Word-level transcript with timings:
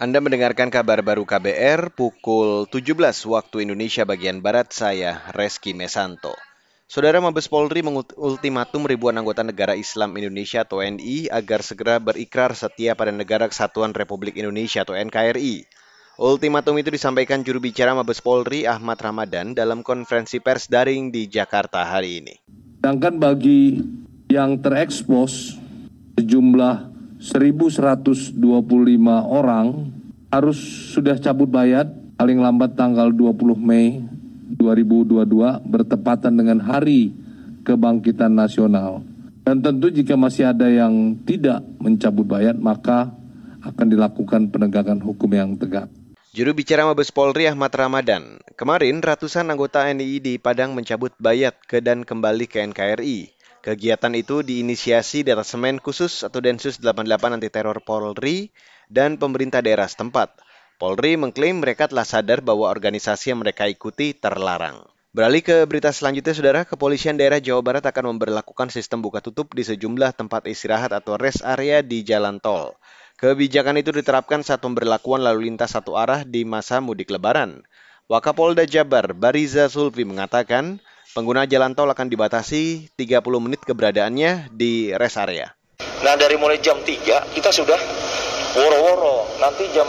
Anda 0.00 0.16
mendengarkan 0.16 0.72
kabar 0.72 1.04
baru 1.04 1.28
KBR 1.28 1.92
pukul 1.92 2.64
17 2.72 2.96
waktu 3.28 3.68
Indonesia 3.68 4.08
bagian 4.08 4.40
Barat, 4.40 4.72
saya 4.72 5.20
Reski 5.36 5.76
Mesanto. 5.76 6.32
Saudara 6.88 7.20
Mabes 7.20 7.52
Polri 7.52 7.84
mengultimatum 7.84 8.88
ribuan 8.88 9.20
anggota 9.20 9.44
negara 9.44 9.76
Islam 9.76 10.16
Indonesia 10.16 10.64
atau 10.64 10.80
NI 10.80 11.28
agar 11.28 11.60
segera 11.60 12.00
berikrar 12.00 12.56
setia 12.56 12.96
pada 12.96 13.12
Negara 13.12 13.44
Kesatuan 13.44 13.92
Republik 13.92 14.40
Indonesia 14.40 14.88
atau 14.88 14.96
NKRI. 14.96 15.68
Ultimatum 16.16 16.80
itu 16.80 16.88
disampaikan 16.88 17.44
juru 17.44 17.60
bicara 17.60 17.92
Mabes 17.92 18.24
Polri 18.24 18.64
Ahmad 18.64 18.96
Ramadan 19.04 19.52
dalam 19.52 19.84
konferensi 19.84 20.40
pers 20.40 20.64
daring 20.64 21.12
di 21.12 21.28
Jakarta 21.28 21.84
hari 21.84 22.24
ini. 22.24 22.40
Sedangkan 22.80 23.20
bagi 23.20 23.84
yang 24.32 24.64
terekspos 24.64 25.60
sejumlah 26.16 26.88
1.125 27.20 28.40
orang 29.28 29.89
harus 30.30 30.58
sudah 30.94 31.18
cabut 31.18 31.50
bayat 31.50 31.90
paling 32.14 32.38
lambat 32.38 32.78
tanggal 32.78 33.10
20 33.10 33.58
Mei 33.58 33.98
2022 34.54 35.26
bertepatan 35.66 36.32
dengan 36.38 36.62
Hari 36.62 37.10
Kebangkitan 37.66 38.30
Nasional. 38.34 39.02
Dan 39.42 39.58
tentu 39.66 39.90
jika 39.90 40.14
masih 40.14 40.54
ada 40.54 40.70
yang 40.70 41.18
tidak 41.26 41.66
mencabut 41.82 42.22
bayat 42.22 42.54
maka 42.54 43.10
akan 43.60 43.86
dilakukan 43.90 44.54
penegakan 44.54 45.02
hukum 45.02 45.30
yang 45.34 45.58
tegak. 45.58 45.90
Juru 46.30 46.54
bicara 46.54 46.86
Mabes 46.86 47.10
Polri 47.10 47.50
Ahmad 47.50 47.74
Ramadan, 47.74 48.38
kemarin 48.54 49.02
ratusan 49.02 49.50
anggota 49.50 49.90
NII 49.90 50.22
di 50.22 50.34
Padang 50.38 50.78
mencabut 50.78 51.10
bayat 51.18 51.58
ke 51.66 51.82
dan 51.82 52.06
kembali 52.06 52.46
ke 52.46 52.62
NKRI. 52.70 53.39
Kegiatan 53.60 54.16
itu 54.16 54.40
diinisiasi 54.40 55.20
Detasemen 55.20 55.84
Khusus 55.84 56.24
atau 56.24 56.40
Densus 56.40 56.80
88 56.80 57.36
Anti 57.36 57.52
Teror 57.52 57.84
Polri 57.84 58.56
dan 58.88 59.20
pemerintah 59.20 59.60
daerah 59.60 59.84
setempat. 59.84 60.32
Polri 60.80 61.20
mengklaim 61.20 61.60
mereka 61.60 61.84
telah 61.84 62.08
sadar 62.08 62.40
bahwa 62.40 62.72
organisasi 62.72 63.36
yang 63.36 63.44
mereka 63.44 63.68
ikuti 63.68 64.16
terlarang. 64.16 64.80
Beralih 65.12 65.44
ke 65.44 65.68
berita 65.68 65.92
selanjutnya, 65.92 66.32
Saudara, 66.32 66.60
Kepolisian 66.64 67.20
Daerah 67.20 67.36
Jawa 67.36 67.60
Barat 67.60 67.84
akan 67.84 68.16
memperlakukan 68.16 68.72
sistem 68.72 69.04
buka 69.04 69.20
tutup 69.20 69.52
di 69.52 69.60
sejumlah 69.60 70.16
tempat 70.16 70.48
istirahat 70.48 70.96
atau 70.96 71.20
rest 71.20 71.44
area 71.44 71.84
di 71.84 72.00
jalan 72.00 72.40
tol. 72.40 72.80
Kebijakan 73.20 73.76
itu 73.76 73.92
diterapkan 73.92 74.40
saat 74.40 74.64
pemberlakuan 74.64 75.20
lalu 75.20 75.52
lintas 75.52 75.76
satu 75.76 76.00
arah 76.00 76.24
di 76.24 76.48
masa 76.48 76.80
mudik 76.80 77.12
lebaran. 77.12 77.60
Wakapolda 78.08 78.64
Jabar 78.64 79.12
Bariza 79.12 79.68
Sulfi 79.68 80.08
mengatakan, 80.08 80.80
pengguna 81.10 81.42
jalan 81.42 81.74
tol 81.74 81.90
akan 81.90 82.06
dibatasi 82.06 82.94
30 82.94 83.18
menit 83.42 83.60
keberadaannya 83.66 84.54
di 84.54 84.94
rest 84.94 85.18
area. 85.18 85.50
Nah 86.06 86.14
dari 86.14 86.38
mulai 86.38 86.62
jam 86.62 86.78
3 86.78 87.34
kita 87.34 87.50
sudah 87.50 87.80
woro-woro, 88.54 89.26
nanti 89.42 89.66
jam 89.74 89.86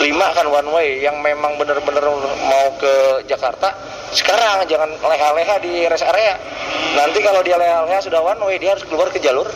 5 0.00 0.06
akan 0.06 0.46
one 0.50 0.68
way 0.74 0.88
yang 1.04 1.22
memang 1.22 1.54
benar-benar 1.60 2.02
mau 2.42 2.66
ke 2.80 3.22
Jakarta, 3.30 3.70
sekarang 4.10 4.66
jangan 4.66 4.90
leha-leha 4.98 5.56
di 5.62 5.86
rest 5.86 6.06
area. 6.08 6.34
Nanti 6.98 7.22
kalau 7.22 7.46
dia 7.46 7.54
leha-leha 7.54 8.02
sudah 8.02 8.18
one 8.18 8.42
way, 8.50 8.58
dia 8.58 8.74
harus 8.74 8.82
keluar 8.82 9.14
ke 9.14 9.22
jalur 9.22 9.46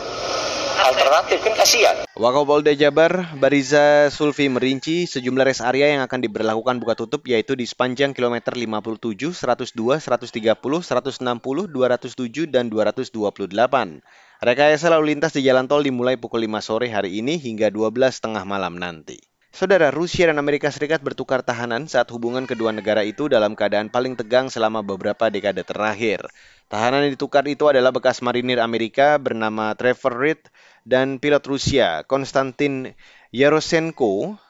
alternatif 0.77 1.39
kan 1.43 1.53
kasihan. 1.55 1.95
Wakapolda 2.15 2.71
Jabar 2.75 3.35
Bariza 3.39 4.11
Sulfi 4.11 4.47
merinci 4.47 5.07
sejumlah 5.07 5.45
rest 5.47 5.63
area 5.63 5.95
yang 5.95 6.01
akan 6.03 6.23
diberlakukan 6.23 6.79
buka 6.79 6.93
tutup 6.95 7.27
yaitu 7.27 7.55
di 7.55 7.67
sepanjang 7.67 8.15
kilometer 8.15 8.55
57, 8.55 9.35
102, 9.35 9.99
130, 9.99 10.31
160, 10.31 11.71
207 11.71 12.51
dan 12.51 12.71
228. 12.71 14.03
Rekayasa 14.43 14.91
lalu 14.91 15.15
lintas 15.15 15.31
di 15.31 15.47
jalan 15.47 15.67
tol 15.67 15.83
dimulai 15.83 16.19
pukul 16.19 16.43
5 16.43 16.59
sore 16.59 16.91
hari 16.91 17.23
ini 17.23 17.39
hingga 17.39 17.71
12 17.71 18.19
tengah 18.19 18.43
malam 18.43 18.75
nanti. 18.75 19.19
Saudara 19.55 19.87
Rusia 19.87 20.27
dan 20.27 20.35
Amerika 20.35 20.67
Serikat 20.67 20.99
bertukar 20.99 21.39
tahanan 21.39 21.87
saat 21.87 22.11
hubungan 22.11 22.43
kedua 22.43 22.75
negara 22.75 23.07
itu 23.07 23.31
dalam 23.31 23.55
keadaan 23.55 23.87
paling 23.87 24.19
tegang 24.19 24.51
selama 24.51 24.83
beberapa 24.83 25.31
dekade 25.31 25.63
terakhir. 25.63 26.27
Tahanan 26.65 27.05
yang 27.05 27.13
ditukar 27.13 27.45
itu 27.45 27.69
adalah 27.69 27.93
bekas 27.93 28.25
marinir 28.25 28.57
Amerika 28.57 29.21
bernama 29.21 29.77
Trevor 29.77 30.17
Reed 30.17 30.41
dan 30.81 31.21
pilot 31.21 31.45
Rusia 31.45 32.01
Konstantin 32.09 32.97
Yarosenko. 33.29 34.41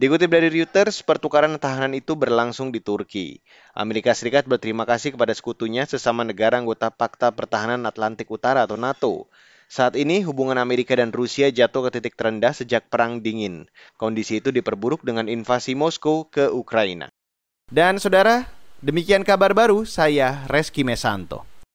Dikutip 0.00 0.32
dari 0.32 0.48
Reuters, 0.48 1.04
pertukaran 1.04 1.60
tahanan 1.60 1.92
itu 1.92 2.16
berlangsung 2.16 2.72
di 2.72 2.80
Turki. 2.80 3.44
Amerika 3.76 4.16
Serikat 4.16 4.48
berterima 4.48 4.88
kasih 4.88 5.12
kepada 5.12 5.36
sekutunya 5.36 5.84
sesama 5.84 6.24
negara 6.24 6.56
anggota 6.56 6.88
Pakta 6.88 7.28
Pertahanan 7.28 7.84
Atlantik 7.84 8.32
Utara 8.32 8.64
atau 8.64 8.80
NATO 8.80 9.28
saat 9.70 9.94
ini 10.00 10.24
hubungan 10.24 10.56
Amerika 10.58 10.96
dan 10.96 11.12
Rusia 11.12 11.52
jatuh 11.52 11.86
ke 11.86 12.00
titik 12.00 12.16
terendah 12.18 12.50
sejak 12.50 12.88
Perang 12.88 13.20
Dingin. 13.20 13.68
Kondisi 14.00 14.40
itu 14.40 14.50
diperburuk 14.50 15.04
dengan 15.04 15.28
invasi 15.28 15.76
Moskow 15.76 16.26
ke 16.26 16.48
Ukraina. 16.48 17.12
Dan 17.68 18.00
saudara, 18.02 18.50
demikian 18.80 19.22
kabar 19.22 19.52
baru 19.52 19.86
saya 19.86 20.48
Reski 20.48 20.82
Mesanto. 20.82 21.49